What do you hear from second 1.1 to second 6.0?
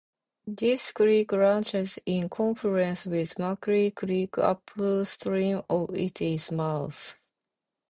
reaches its confluence with Muncy Creek upstream of